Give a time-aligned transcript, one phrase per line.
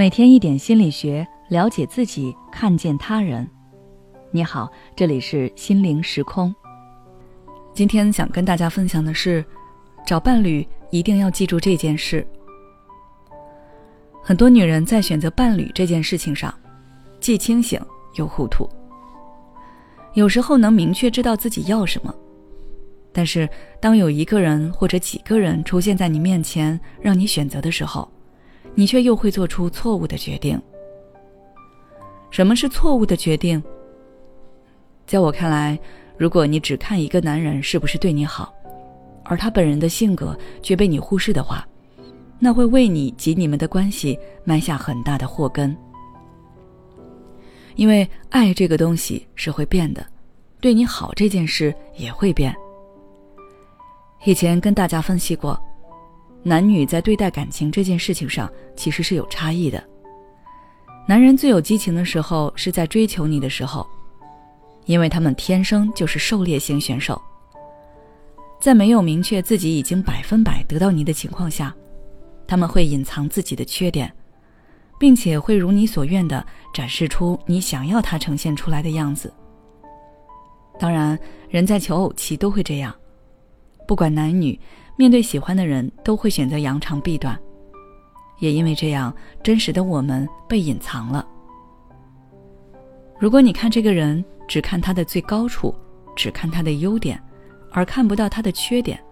[0.00, 3.46] 每天一点心理学，了解自己，看见他人。
[4.30, 4.66] 你好，
[4.96, 6.54] 这里是心灵时空。
[7.74, 9.44] 今天想跟大家分享的是，
[10.06, 12.26] 找伴侣一定要记住这件事。
[14.22, 16.54] 很多女人在选择伴侣这件事情上，
[17.20, 17.78] 既清醒
[18.14, 18.66] 又糊涂。
[20.14, 22.14] 有时候能明确知道自己要什么，
[23.12, 23.46] 但是
[23.78, 28.10] 当有一个人或者几个人出现在你面前，让你选择的时候。
[28.74, 30.60] 你却又会做出错误的决定。
[32.30, 33.62] 什么是错误的决定？
[35.06, 35.78] 在我看来，
[36.16, 38.54] 如果你只看一个男人是不是对你好，
[39.24, 41.66] 而他本人的性格却被你忽视的话，
[42.38, 45.76] 那会为你及你们的关系埋下很大的祸根。
[47.74, 50.06] 因为爱这个东西是会变的，
[50.60, 52.54] 对你好这件事也会变。
[54.24, 55.60] 以前跟大家分析过。
[56.42, 59.82] 男女在对待感情这件事情上其实是有差异的。
[61.06, 63.86] 男人最有激情的时候是在追求你的时候，
[64.86, 67.20] 因为他们天生就是狩猎型选手。
[68.58, 71.74] 在没有明确自己已经百分百得到你的情况下，
[72.46, 74.10] 他们会隐藏自己的缺点，
[74.98, 79.32] 并且会如你所愿的展示出你想要他呈现出来的样子。
[80.78, 81.18] 当然，
[81.48, 82.94] 人在求偶期都会这样，
[83.86, 84.58] 不管男女。
[85.00, 87.34] 面对喜欢的人，都会选择扬长避短，
[88.38, 89.10] 也因为这样，
[89.42, 91.26] 真实的我们被隐藏了。
[93.18, 95.74] 如果你看这个人，只看他的最高处，
[96.14, 97.18] 只看他的优点，
[97.72, 99.02] 而看不到他的缺点，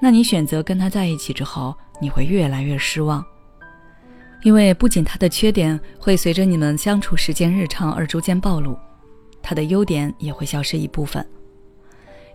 [0.00, 3.22] 那你选择跟他在一起之后，你会越来越失望。
[4.42, 8.74] 因为不仅他的缺点会随着你们相处时间日长而逐渐暴露，
[9.42, 11.22] 他的优点也会消失一部分。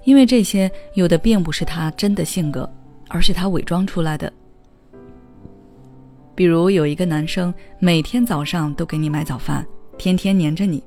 [0.10, 2.68] 因为这些有的并不是他真的性格，
[3.10, 4.34] 而是他伪装出来的。
[6.34, 9.64] 比如有一个男生每天早上都给你买早饭，
[10.00, 10.84] 天天黏着你，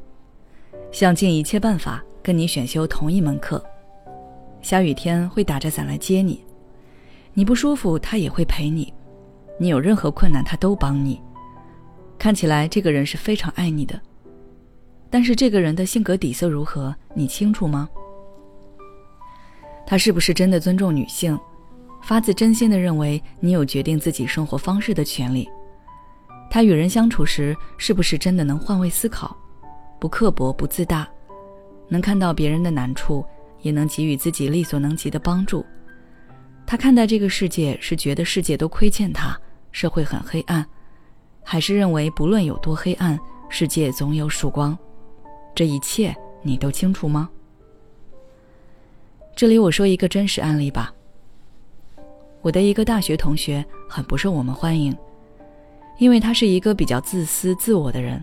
[0.91, 3.65] 想尽一切办法跟你选修同一门课，
[4.61, 6.45] 下雨天会打着伞来接你，
[7.33, 8.93] 你不舒服他也会陪你，
[9.57, 11.21] 你有任何困难他都帮你，
[12.19, 14.01] 看起来这个人是非常爱你的。
[15.09, 17.89] 但是这个人的性格底色如何，你清楚吗？
[19.87, 21.39] 他是不是真的尊重女性，
[22.03, 25.49] 发自真心的认为你有决定自己生活方式的权利？
[26.51, 29.37] 他与人相处时，是不是真的能换位思考，
[29.99, 31.09] 不刻薄不自大，
[31.89, 33.25] 能看到别人的难处，
[33.61, 35.65] 也能给予自己力所能及的帮助？
[36.67, 39.39] 他看待这个世界是觉得世界都亏欠他，
[39.73, 40.65] 社会很黑暗，
[41.43, 44.77] 还是认为不论有多黑暗，世界总有曙光？
[45.55, 47.29] 这一切你都清楚吗？
[49.35, 50.93] 这里我说一个真实案例吧。
[52.43, 54.97] 我的一个大学同学很不受我们欢迎，
[55.99, 58.23] 因为他是一个比较自私自我的人。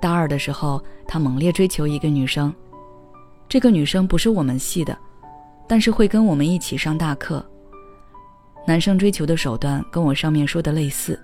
[0.00, 2.54] 大二的时候，他猛烈追求一个女生，
[3.48, 4.96] 这个女生不是我们系的，
[5.66, 7.44] 但是会跟我们一起上大课。
[8.66, 11.18] 男生追求的手段跟我上面说的类似，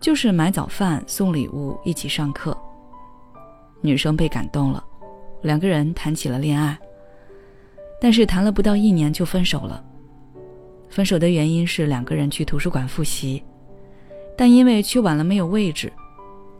[0.00, 2.56] 就是买早饭、送礼物、一起上课。
[3.82, 4.82] 女生被感动了，
[5.42, 6.78] 两个人谈起了恋爱。
[8.00, 9.84] 但是谈了不到一年就分手了。
[10.88, 13.42] 分手的原因是两个人去图书馆复习，
[14.36, 15.92] 但因为去晚了没有位置，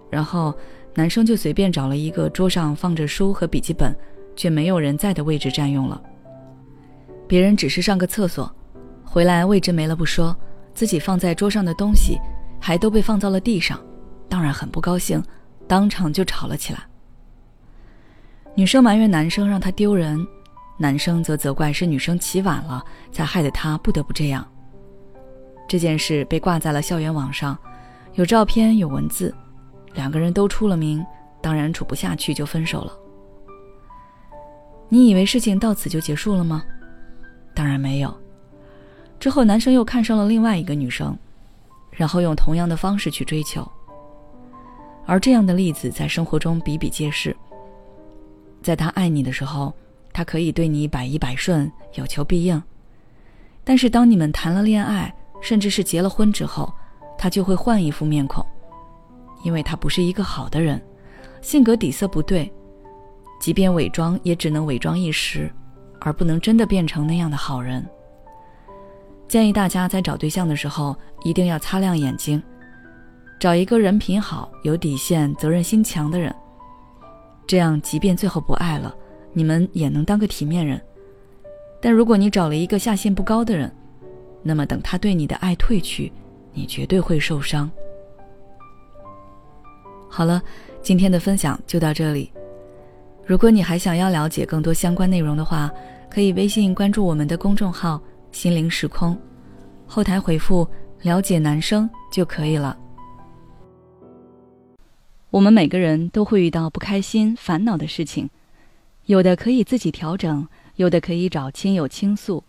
[0.09, 0.55] 然后
[0.95, 3.93] 男生就随便找了一个桌上放着书和笔记本，
[4.37, 6.01] 却没有人在的位置占用了。
[7.27, 8.55] 别人只是上个厕所，
[9.03, 10.37] 回来位置没了不说，
[10.75, 12.19] 自己放在桌上的东西
[12.61, 13.81] 还都被放到了地上，
[14.29, 15.21] 当然很不高兴，
[15.67, 16.81] 当场就吵了起来。
[18.55, 20.25] 女生埋怨男生让她丢人。
[20.83, 22.83] 男生则责怪是女生起晚了，
[23.13, 24.43] 才害得他不得不这样。
[25.69, 27.57] 这件事被挂在了校园网上，
[28.15, 29.35] 有照片有文字，
[29.93, 31.05] 两个人都出了名，
[31.43, 32.97] 当然处不下去就分手了。
[34.89, 36.65] 你以为事情到此就结束了吗？
[37.55, 38.19] 当然没有。
[39.19, 41.15] 之后男生又看上了另外一个女生，
[41.91, 43.71] 然后用同样的方式去追求。
[45.05, 47.37] 而这样的例子在生活中比比皆是。
[48.63, 49.75] 在他爱你的时候。
[50.13, 52.63] 他可以对你百依百顺，有求必应，
[53.65, 56.73] 但是当你们谈了恋爱，甚至是结了婚之后，
[57.17, 58.45] 他就会换一副面孔，
[59.45, 60.83] 因为他不是一个好的人，
[61.41, 62.53] 性格底色不对，
[63.41, 65.51] 即便伪装也只能伪装一时，
[66.01, 67.87] 而不能真的变成那样的好人。
[69.29, 72.43] 建议大家在找对象的时候一定要擦亮眼睛，
[73.39, 76.35] 找一个人品好、有底线、责任心强的人，
[77.47, 78.93] 这样即便最后不爱了。
[79.33, 80.81] 你们也能当个体面人，
[81.81, 83.71] 但如果你找了一个下限不高的人，
[84.43, 86.13] 那么等他对你的爱褪去，
[86.53, 87.71] 你绝对会受伤。
[90.09, 90.43] 好了，
[90.83, 92.33] 今天的分享就到这里。
[93.25, 95.71] 如果你还想要了解更多相关内容的话，
[96.11, 99.17] 可以微信关注我们的公众号“心灵时空”，
[99.87, 100.67] 后台回复
[101.03, 102.77] “了解男生”就可以了。
[105.31, 108.29] 我们每个人都会遇到不开心、烦恼的事情，
[109.11, 110.47] 有的可以自己调整，
[110.77, 112.45] 有的可以找亲友倾诉，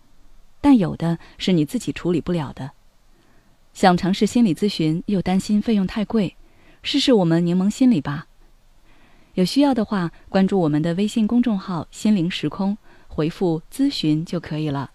[0.61, 2.69] 但有的是你自己处理不了的。
[3.73, 6.35] 想尝试心理咨询，又担心费用太贵，
[6.83, 8.27] 试试我们柠檬心理吧。
[9.33, 12.77] 有需要的话，关注我们的微信公众号“心灵时空”，
[13.09, 14.91] 回复“咨询”就可以了。